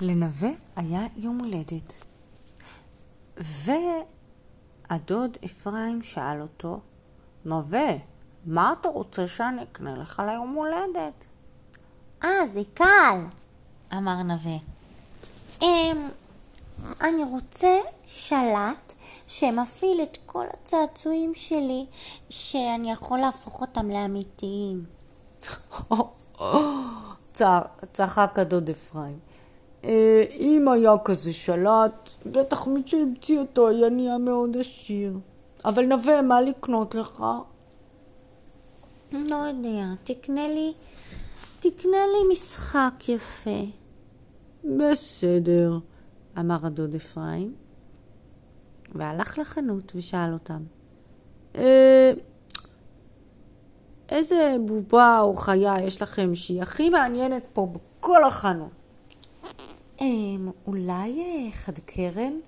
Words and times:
לנווה 0.00 0.50
היה 0.76 1.06
יום 1.16 1.38
הולדת. 1.38 1.92
והדוד 4.90 5.36
אפרים 5.44 6.02
שאל 6.02 6.42
אותו, 6.42 6.80
נווה, 7.44 7.96
מה 8.46 8.74
אתה 8.80 8.88
רוצה 8.88 9.28
שאני 9.28 9.62
אקנה 9.62 9.94
לך 9.94 10.22
ליום 10.26 10.54
הולדת? 10.54 11.24
אה, 12.24 12.46
זה 12.52 12.60
קל, 12.74 13.20
אמר 13.92 14.22
נווה. 14.22 14.56
אמ, 15.62 16.08
אני 17.00 17.24
רוצה 17.24 17.78
שלט 18.06 18.92
שמפעיל 19.26 20.02
את 20.02 20.18
כל 20.26 20.46
הצעצועים 20.52 21.34
שלי, 21.34 21.86
שאני 22.30 22.92
יכול 22.92 23.18
להפוך 23.18 23.60
אותם 23.60 23.90
לאמיתיים. 23.90 24.84
צחק 27.92 28.38
הדוד 28.38 28.70
אפרים. 28.70 29.18
אה, 29.86 30.24
אם 30.38 30.68
היה 30.68 30.94
כזה 31.04 31.32
שלט, 31.32 32.10
בטח 32.26 32.66
מי 32.66 32.82
שהמציא 32.86 33.38
אותו 33.38 33.68
היה 33.68 33.90
נהיה 33.90 34.18
מאוד 34.18 34.56
עשיר. 34.56 35.18
אבל 35.64 35.84
נווה, 35.84 36.22
מה 36.22 36.40
לקנות 36.40 36.94
לך? 36.94 37.24
לא 39.12 39.36
יודע, 39.36 39.84
תקנה 40.04 40.48
לי, 40.48 40.72
תקנה 41.60 41.98
לי 42.12 42.32
משחק 42.32 43.08
יפה. 43.08 43.60
בסדר, 44.64 45.78
אמר 46.38 46.66
הדוד 46.66 46.94
אפרים, 46.94 47.54
והלך 48.94 49.38
לחנות 49.38 49.92
ושאל 49.94 50.32
אותם, 50.32 50.62
אה, 51.54 52.12
איזה 54.08 54.56
בובה 54.66 55.20
או 55.20 55.34
חיה 55.34 55.74
יש 55.82 56.02
לכם 56.02 56.34
שהיא 56.34 56.62
הכי 56.62 56.90
מעניינת 56.90 57.42
פה 57.52 57.68
בכל 57.72 58.24
החנות? 58.24 58.70
אמ, 60.00 60.50
אולי 60.66 61.20
אה, 61.20 61.52
חד 61.52 61.78
קרן? 61.78 62.40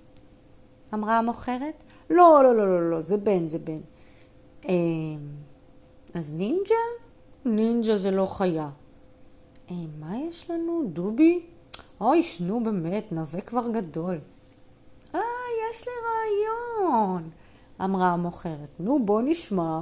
אמרה 0.95 1.19
המוכרת. 1.19 1.85
לא, 2.11 2.41
לא, 2.43 2.55
לא, 2.55 2.69
לא, 2.69 2.91
לא, 2.91 3.01
זה 3.01 3.17
בן, 3.17 3.49
זה 3.49 3.59
בן. 3.59 3.81
אמ, 4.69 5.29
אז 6.15 6.35
נינג'ה? 6.35 6.75
נינג'ה 7.45 7.97
זה 7.97 8.11
לא 8.11 8.27
חיה. 8.27 8.71
אמ, 9.71 10.01
מה 10.01 10.19
יש 10.19 10.51
לנו? 10.51 10.91
דובי? 10.93 11.47
אוי, 12.01 12.23
שנו 12.23 12.65
באמת, 12.65 13.13
נווה 13.13 13.41
כבר 13.41 13.69
גדול. 13.69 14.21
אה, 15.15 15.21
יש 15.71 15.89
לי 15.89 15.93
רעיון, 16.09 17.31
אמרה 17.85 18.09
המוכרת. 18.09 18.69
נו, 18.81 19.07
בוא 19.07 19.23
נשמע, 19.25 19.81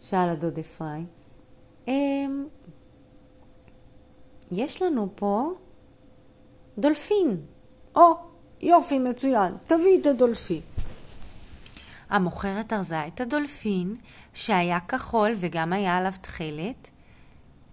שאל 0.00 0.28
הדוד 0.28 0.58
אפרים. 0.58 1.06
אמ, 1.88 2.46
יש 4.52 4.82
לנו 4.82 5.08
פה 5.14 5.50
דולפין. 6.78 7.40
או, 7.96 8.14
יופי, 8.60 8.98
מצוין, 8.98 9.54
תביאי 9.64 10.00
את 10.00 10.06
הדולפין. 10.06 10.60
המוכרת 12.10 12.72
ארזה 12.72 13.06
את 13.06 13.20
הדולפין, 13.20 13.96
שהיה 14.34 14.80
כחול 14.80 15.32
וגם 15.36 15.72
היה 15.72 15.96
עליו 15.96 16.12
תכלת, 16.20 16.88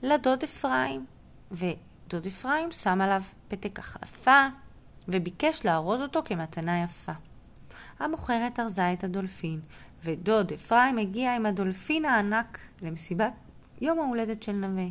לדוד 0.04 0.44
אפרים, 0.44 1.06
ודוד 1.52 2.26
אפרים 2.28 2.72
שם 2.72 3.02
עליו 3.02 3.22
פתק 3.48 3.80
החלפה, 3.80 4.48
וביקש 5.08 5.66
לארוז 5.66 6.02
אותו 6.02 6.22
כמתנה 6.26 6.84
יפה. 6.84 7.12
המוכרת 8.00 8.60
ארזה 8.60 8.94
את 8.94 9.04
הדולפין, 9.04 9.60
ודוד 10.04 10.52
אפרים 10.52 10.98
הגיע 10.98 11.36
עם 11.36 11.46
הדולפין 11.46 12.06
הענק 12.06 12.58
למסיבת 12.82 13.34
יום 13.82 14.00
ההולדת 14.00 14.44
של 14.44 14.52
נווה. 14.52 14.88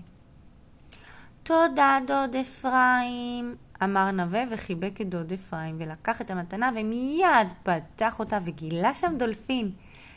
תודה, 1.43 1.99
דוד 2.07 2.37
אפרים, 2.37 3.57
אמר 3.85 4.11
נווה 4.11 4.45
וחיבק 4.51 5.01
את 5.01 5.09
דוד 5.09 5.33
אפרים, 5.33 5.77
ולקח 5.79 6.21
את 6.21 6.31
המתנה 6.31 6.71
ומיד 6.75 7.49
פתח 7.63 8.19
אותה 8.19 8.39
וגילה 8.45 8.95
שם 8.95 9.13
דולפין. 9.19 9.73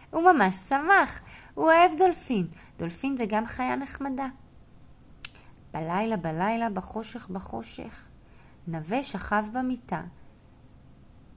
הוא 0.10 0.24
ממש 0.24 0.56
שמח, 0.56 1.22
הוא 1.54 1.66
אוהב 1.66 1.92
דולפין. 1.98 2.48
דולפין 2.80 3.18
זה 3.18 3.26
גם 3.26 3.46
חיה 3.46 3.76
נחמדה. 3.76 4.28
בלילה 5.74 6.18
בלילה, 6.18 6.70
בחושך 6.70 7.30
בחושך, 7.30 8.08
נווה 8.68 9.04
שכב 9.04 9.46
במיטה, 9.54 10.02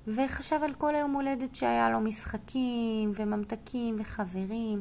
וחשב 0.06 0.60
על 0.62 0.74
כל 0.74 0.94
היום 0.94 1.12
הולדת 1.12 1.54
שהיה 1.54 1.90
לו 1.90 2.00
משחקים 2.00 3.10
וממתקים 3.14 3.96
וחברים, 3.98 4.80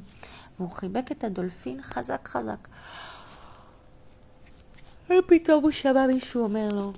והוא 0.58 0.70
חיבק 0.70 1.12
את 1.12 1.24
הדולפין 1.24 1.82
חזק 1.82 2.28
חזק. 2.28 2.68
ופתאום 5.10 5.64
הוא 5.64 5.72
שמע 5.72 6.08
מישהו 6.08 6.44
אומר 6.44 6.70
לו, 6.74 6.94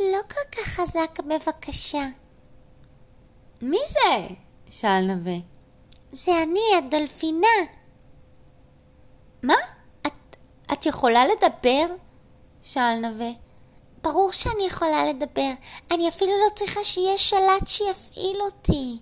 לא 0.00 0.18
כל 0.34 0.58
כך 0.58 0.68
חזק 0.68 1.20
בבקשה. 1.20 2.06
מי 3.62 3.78
זה? 3.88 4.34
שאל 4.70 5.14
נווה. 5.14 5.36
זה 6.12 6.42
אני, 6.42 6.60
הדולפינה. 6.78 7.48
מה? 9.42 9.54
את, 10.06 10.36
את 10.72 10.86
יכולה 10.86 11.24
לדבר? 11.26 11.86
שאל 12.62 12.98
נווה. 12.98 13.30
ברור 14.02 14.32
שאני 14.32 14.66
יכולה 14.66 15.06
לדבר. 15.06 15.50
אני 15.90 16.08
אפילו 16.08 16.30
לא 16.30 16.54
צריכה 16.54 16.84
שיהיה 16.84 17.18
שלט 17.18 17.66
שיפעיל 17.66 18.40
אותי. 18.40 18.98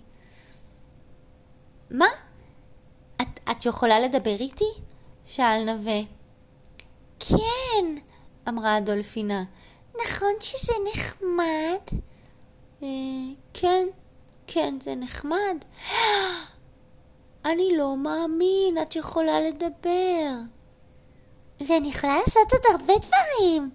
מה? 1.89 2.07
את, 3.21 3.39
את 3.51 3.65
יכולה 3.65 3.99
לדבר 3.99 4.35
איתי? 4.39 4.71
שאל 5.25 5.63
נווה. 5.73 5.99
כן, 7.19 7.95
אמרה 8.47 8.75
הדולפינה. 8.75 9.43
נכון 10.05 10.33
שזה 10.39 10.73
נחמד? 10.93 11.99
אה, 12.83 12.87
כן, 13.53 13.87
כן, 14.47 14.75
זה 14.81 14.95
נחמד. 14.95 15.65
אני 17.45 17.77
לא 17.77 17.97
מאמין, 17.97 18.77
את 18.81 18.95
יכולה 18.95 19.41
לדבר. 19.41 20.31
ואני 21.59 21.89
יכולה 21.89 22.17
לעשות 22.19 22.51
עוד 22.51 22.61
הרבה 22.71 22.93
דברים, 22.97 23.69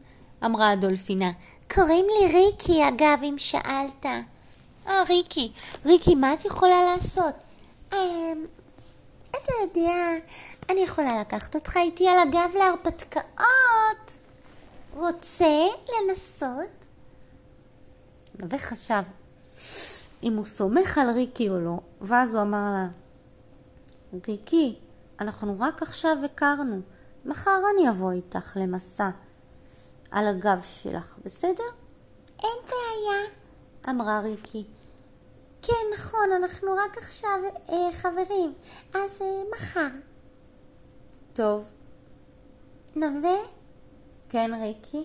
אמרה 0.44 0.71
הדולפינה. 0.71 1.31
קוראים 1.75 2.06
לי 2.06 2.33
ריקי, 2.33 2.89
אגב, 2.89 3.19
אם 3.22 3.34
שאלת. 3.39 4.06
אה, 4.87 5.03
ריקי, 5.09 5.53
ריקי, 5.87 6.15
מה 6.15 6.34
את 6.34 6.44
יכולה 6.44 6.84
לעשות? 6.84 7.34
אמ, 7.93 8.47
אתה 9.31 9.53
יודע, 9.62 9.94
אני 10.71 10.81
יכולה 10.81 11.21
לקחת 11.21 11.54
אותך 11.54 11.77
איתי 11.77 12.09
על 12.09 12.19
הגב 12.19 12.50
להרפתקאות. 12.59 14.12
רוצה 14.94 15.66
לנסות? 15.88 16.70
וחשב 18.50 19.03
אם 20.22 20.36
הוא 20.36 20.44
סומך 20.44 20.98
על 20.98 21.10
ריקי 21.10 21.48
או 21.48 21.60
לא, 21.60 21.78
ואז 22.00 22.34
הוא 22.34 22.42
אמר 22.42 22.70
לה, 22.72 22.88
ריקי, 24.28 24.78
אנחנו 25.20 25.56
רק 25.58 25.82
עכשיו 25.82 26.16
הכרנו, 26.25 26.80
מחר 27.25 27.60
אני 27.75 27.91
אבוא 27.91 28.12
איתך 28.12 28.56
למסע 28.60 29.10
על 30.10 30.28
הגב 30.28 30.60
שלך, 30.62 31.19
בסדר? 31.24 31.64
אין 32.42 32.59
בעיה, 32.64 33.28
אמרה 33.88 34.20
ריקי. 34.20 34.64
כן, 35.62 35.72
נכון, 35.94 36.32
אנחנו 36.36 36.72
רק 36.72 36.98
עכשיו 36.98 37.41
אה, 37.69 37.92
חברים, 37.92 38.53
אז 38.94 39.22
אה, 39.22 39.42
מחר. 39.53 39.88
טוב. 41.32 41.64
נווה? 42.97 43.62
כן, 44.32 44.50
ריקי? 44.62 45.04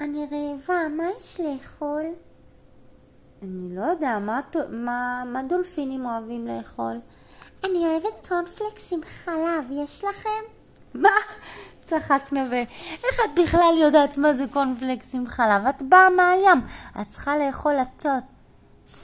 אני 0.00 0.26
רעבה, 0.30 0.88
מה 0.96 1.04
יש 1.18 1.40
לאכול? 1.40 2.04
אני 3.42 3.76
לא 3.76 3.82
יודע, 3.84 4.18
מה, 4.18 4.40
מה, 4.70 5.22
מה 5.26 5.42
דולפינים 5.42 6.06
אוהבים 6.06 6.46
לאכול? 6.46 7.00
אני 7.64 7.78
אוהבת 7.78 8.28
קורנפלקס 8.28 8.92
עם 8.92 9.00
חלב, 9.04 9.64
יש 9.70 10.04
לכם? 10.04 10.44
מה? 10.94 11.08
צחק 11.86 12.22
נווה. 12.32 12.60
איך 12.92 13.20
את 13.24 13.38
בכלל 13.42 13.74
יודעת 13.78 14.18
מה 14.18 14.34
זה 14.34 14.44
קורנפלקס 14.52 15.14
עם 15.14 15.26
חלב? 15.26 15.66
את 15.66 15.82
באה 15.82 16.10
מהים, 16.10 16.60
את 17.00 17.08
צריכה 17.08 17.38
לאכול 17.38 17.74
אצות. 17.82 18.24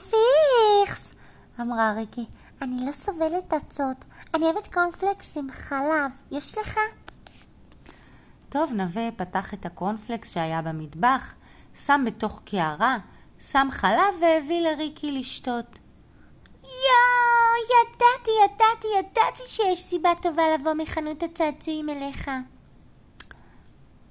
פיכס! 0.09 1.13
אמרה 1.61 1.93
ריקי. 1.93 2.25
אני 2.61 2.85
לא 2.85 2.91
סובלת 2.91 3.53
אצות. 3.53 4.05
אני 4.35 4.45
אוהבת 4.45 4.73
קורנפלקס 4.73 5.37
עם 5.37 5.51
חלב. 5.51 6.11
יש 6.31 6.57
לך? 6.57 6.79
טוב, 8.53 8.73
נווה 8.73 9.09
פתח 9.15 9.53
את 9.53 9.65
הקורנפלקס 9.65 10.33
שהיה 10.33 10.61
במטבח, 10.61 11.33
שם 11.85 12.03
בתוך 12.05 12.41
קערה, 12.45 12.97
שם 13.51 13.67
חלב 13.71 14.13
והביא 14.21 14.61
לריקי 14.61 15.11
לשתות. 15.11 15.65
יואו, 16.63 17.63
ידעתי, 17.73 18.31
ידעתי, 18.45 18.87
ידעתי 18.99 19.43
שיש 19.47 19.81
סיבה 19.81 20.09
טובה 20.21 20.43
לבוא 20.53 20.73
מחנות 20.73 21.23
הצעצועים 21.23 21.89
אליך. 21.89 22.31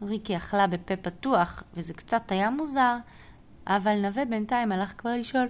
ריקי 0.02 0.36
אכלה 0.36 0.66
בפה 0.66 0.96
פתוח, 0.96 1.62
וזה 1.74 1.94
קצת 1.94 2.32
היה 2.32 2.50
מוזר, 2.50 2.96
אבל 3.66 4.06
נווה 4.06 4.24
בינתיים 4.24 4.72
הלך 4.72 4.94
כבר 4.98 5.16
לשאול, 5.16 5.48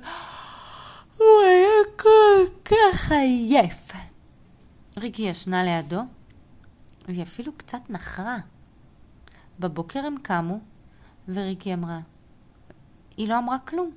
הוא 1.16 1.42
היה 1.46 1.96
כל 1.96 2.54
כך 2.64 3.12
עייף. 3.12 3.92
ריקי 4.96 5.22
ישנה 5.22 5.64
לידו, 5.64 6.00
והיא 7.08 7.22
אפילו 7.22 7.52
קצת 7.56 7.90
נחרה. 7.90 8.38
בבוקר 9.60 10.06
הם 10.06 10.16
קמו, 10.22 10.60
וריקי 11.28 11.74
אמרה, 11.74 12.00
היא 13.16 13.28
לא 13.28 13.38
אמרה 13.38 13.58
כלום, 13.58 13.90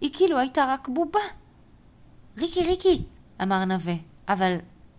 היא 0.00 0.10
כאילו 0.12 0.38
הייתה 0.38 0.64
רק 0.68 0.88
בובה. 0.88 1.20
ריקי, 2.38 2.62
ריקי, 2.62 3.04
אמר 3.42 3.64
נווה, 3.64 3.94
אבל 4.28 4.56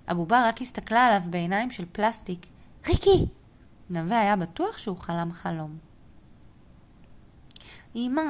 הבובה 0.07 0.47
רק 0.47 0.61
הסתכלה 0.61 1.07
עליו 1.07 1.21
בעיניים 1.29 1.71
של 1.71 1.85
פלסטיק. 1.91 2.45
ריקי! 2.87 3.25
נווה 3.89 4.19
היה 4.19 4.35
בטוח 4.35 4.77
שהוא 4.77 4.97
חלם 4.97 5.33
חלום. 5.33 5.77
אמא, 7.95 8.21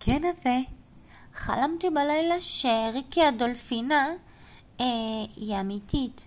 כן 0.00 0.22
נווה, 0.22 0.58
חלמתי 1.34 1.90
בלילה 1.90 2.40
שריקי 2.40 3.24
הדולפינה 3.24 4.08
אה, 4.80 4.86
היא 5.36 5.60
אמיתית. 5.60 6.26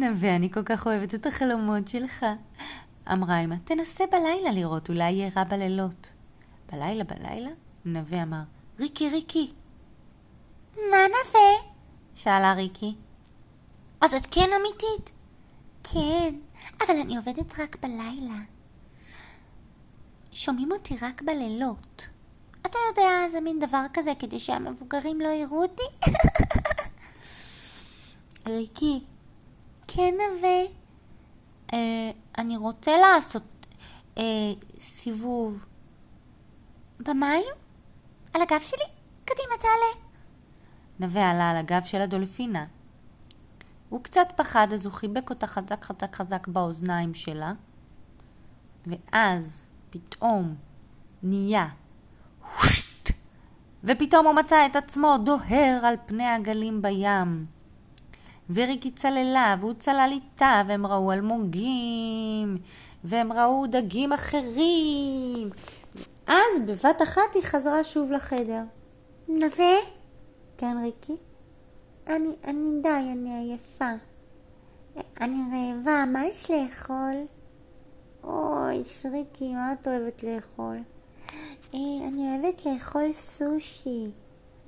נווה, 0.00 0.36
אני 0.36 0.50
כל 0.52 0.62
כך 0.62 0.86
אוהבת 0.86 1.14
את 1.14 1.26
החלומות 1.26 1.88
שלך. 1.88 2.26
אמרה 3.12 3.38
אמא, 3.44 3.54
תנסה 3.64 4.04
בלילה 4.06 4.52
לראות, 4.52 4.88
אולי 4.88 5.10
יהיה 5.10 5.30
רע 5.36 5.44
בלילות. 5.44 6.12
בלילה, 6.72 7.04
בלילה? 7.04 7.50
נווה 7.84 8.22
אמר, 8.22 8.42
ריקי, 8.78 9.10
ריקי. 9.10 9.52
מה 10.76 10.96
נווה? 11.06 11.70
שאלה 12.14 12.52
ריקי. 12.52 12.94
אז 14.00 14.14
את 14.14 14.26
כן 14.30 14.48
אמיתית? 14.60 15.10
כן, 15.84 16.34
אבל 16.80 17.00
אני 17.00 17.16
עובדת 17.16 17.60
רק 17.60 17.76
בלילה. 17.82 18.38
שומעים 20.32 20.72
אותי 20.72 20.96
רק 21.02 21.22
בלילות. 21.22 22.08
אתה 22.62 22.78
יודע, 22.90 23.28
זה 23.30 23.40
מין 23.40 23.60
דבר 23.60 23.82
כזה 23.92 24.12
כדי 24.18 24.38
שהמבוגרים 24.38 25.20
לא 25.20 25.28
יראו 25.28 25.62
אותי? 25.62 26.10
ריקי, 28.56 29.04
כן, 29.88 30.14
נווה. 30.14 30.62
אה, 31.72 32.10
אני 32.38 32.56
רוצה 32.56 32.98
לעשות 32.98 33.42
אה, 34.18 34.22
סיבוב. 34.80 35.66
במים? 37.00 37.44
על 38.34 38.42
הגב 38.42 38.60
שלי? 38.60 38.84
קדימה, 39.24 39.56
תעלה. 39.60 40.06
נווה 40.98 41.30
עלה 41.30 41.50
על 41.50 41.56
הגב 41.56 41.82
של 41.84 42.00
הדולפינה. 42.00 42.66
הוא 43.88 44.02
קצת 44.02 44.26
פחד, 44.36 44.68
אז 44.72 44.86
הוא 44.86 44.92
חיבק 44.92 45.30
אותה 45.30 45.46
חזק 45.46 45.84
חזק 45.84 46.14
חזק 46.14 46.48
באוזניים 46.48 47.14
שלה, 47.14 47.52
ואז 48.86 49.68
פתאום 49.90 50.54
נהיה 51.22 51.68
ופתאום 53.84 54.26
הוא 54.26 54.34
מצא 54.34 54.66
את 54.66 54.76
עצמו 54.76 55.16
דוהר 55.24 55.80
על 55.82 55.94
פני 56.06 56.26
הגלים 56.26 56.82
בים. 56.82 57.55
וריקי 58.50 58.90
צללה, 58.90 59.56
והוא 59.60 59.74
צלל 59.78 60.10
איתה, 60.12 60.62
והם 60.68 60.86
ראו 60.86 61.12
אלמוגים, 61.12 62.58
והם 63.04 63.32
ראו 63.32 63.66
דגים 63.66 64.12
אחרים. 64.12 65.50
אז 66.26 66.62
בבת 66.66 67.02
אחת 67.02 67.34
היא 67.34 67.42
חזרה 67.42 67.84
שוב 67.84 68.12
לחדר. 68.12 68.62
נווה? 69.28 69.74
כן, 70.58 70.76
ריקי? 70.82 71.16
אני, 72.06 72.28
אני 72.44 72.70
די, 72.82 73.12
אני 73.12 73.38
עייפה. 73.38 73.90
אני 75.20 75.38
רעבה, 75.52 76.04
מה 76.12 76.26
יש 76.26 76.50
לאכול? 76.50 77.14
אוי, 78.24 78.84
שריקי, 78.84 79.54
מה 79.54 79.72
את 79.72 79.88
אוהבת 79.88 80.22
לאכול? 80.22 80.76
אה, 81.74 82.08
אני 82.08 82.22
אוהבת 82.30 82.66
לאכול 82.66 83.12
סושי. 83.12 84.10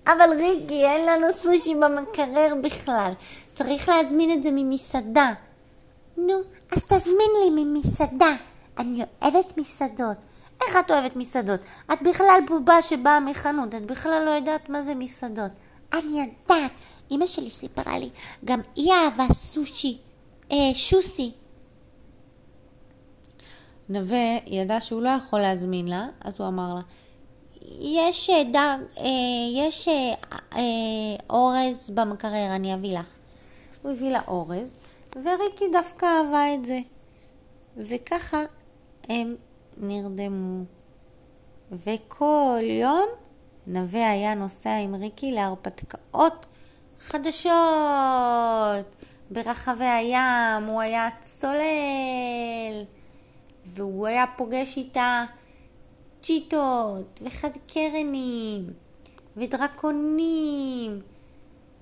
אבל 0.08 0.31
ריקי, 0.38 0.84
אין 0.87 1.06
לנו 1.06 1.26
סושי 1.32 1.75
במקרר 1.75 2.55
בכלל. 2.62 3.12
צריך 3.55 3.88
להזמין 3.88 4.32
את 4.32 4.43
זה 4.43 4.50
ממסעדה. 4.52 5.32
נו, 6.16 6.34
אז 6.76 6.84
תזמין 6.84 7.31
לי 7.44 7.64
ממסעדה. 7.64 8.34
אני 8.78 9.02
אוהבת 9.22 9.58
מסעדות. 9.58 10.16
איך 10.62 10.76
את 10.76 10.90
אוהבת 10.90 11.16
מסעדות? 11.16 11.60
את 11.93 12.02
בכלל 12.02 12.40
בובה 12.49 12.82
שבאה 12.82 13.20
מחנות, 13.20 13.75
את 13.75 13.87
בכלל 13.87 14.22
לא 14.25 14.31
יודעת 14.31 14.69
מה 14.69 14.82
זה 14.82 14.94
מסעדות. 14.94 15.50
אני 15.93 16.20
יודעת, 16.20 16.70
אמא 17.10 17.26
שלי 17.26 17.50
סיפרה 17.50 17.99
לי, 17.99 18.10
גם 18.44 18.60
היא 18.76 18.93
אהבה 18.93 19.32
סושי, 19.32 19.99
אה, 20.52 20.56
שוסי. 20.75 21.32
נווה 23.88 24.38
ידע 24.46 24.81
שהוא 24.81 25.02
לא 25.02 25.08
יכול 25.08 25.40
להזמין 25.40 25.88
לה, 25.88 26.06
אז 26.20 26.40
הוא 26.40 26.49
אמר 26.49 26.75
לה, 26.75 26.81
יש 27.81 28.31
אה, 28.31 28.44
דג, 28.44 28.78
אה, 28.99 29.05
יש 29.55 29.88
אה, 29.88 30.62
אורז 31.31 31.90
במקרר, 31.90 32.55
אני 32.56 32.75
אביא 32.75 32.99
לך. 32.99 33.14
הוא 33.82 33.93
הביא 33.93 34.10
לה 34.10 34.20
אורז, 34.28 34.76
וריקי 35.16 35.64
דווקא 35.72 36.06
אהבה 36.06 36.55
את 36.55 36.64
זה. 36.64 36.81
וככה 37.76 38.43
הם 39.08 39.37
נרדמו. 39.76 40.64
וכל 41.72 42.58
יום 42.62 43.08
נווה 43.66 44.10
היה 44.10 44.34
נוסע 44.34 44.76
עם 44.76 44.94
ריקי 44.94 45.32
להרפתקאות 45.32 46.46
חדשות. 47.00 47.52
ברחבי 49.31 49.84
הים 49.84 50.64
הוא 50.66 50.81
היה 50.81 51.08
צולל, 51.20 52.84
והוא 53.66 54.06
היה 54.06 54.25
פוגש 54.37 54.76
איתה 54.76 55.25
צ'יטות 56.20 57.20
וחד 57.23 57.50
קרנים 57.67 58.70
ודרקונים, 59.37 61.00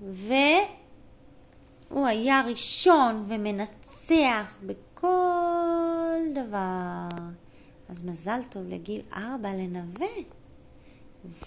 והוא 0.01 2.07
היה 2.07 2.43
ראשון 2.47 3.25
ומנצח 3.27 4.57
בכל 4.65 6.19
דבר. 6.35 7.07
אז 7.89 8.03
מזל 8.03 8.39
טוב 8.49 8.63
לגיל 8.67 9.01
ארבע 9.13 9.53
לנווה. 9.53 10.07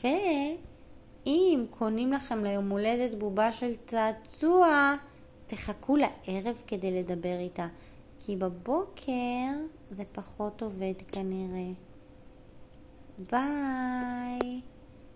ואם 0.04 1.64
קונים 1.70 2.12
לכם 2.12 2.44
ליום 2.44 2.70
הולדת 2.70 3.18
בובה 3.18 3.52
של 3.52 3.72
צעצוע, 3.86 4.94
תחכו 5.46 5.96
לערב 5.96 6.62
כדי 6.66 7.02
לדבר 7.02 7.38
איתה, 7.38 7.66
כי 8.18 8.36
בבוקר 8.36 9.52
זה 9.90 10.02
פחות 10.12 10.62
עובד 10.62 10.94
כנראה. 11.12 11.89
ביי, 13.30 14.60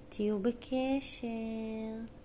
תהיו 0.09 0.39
בקשר. 0.39 2.15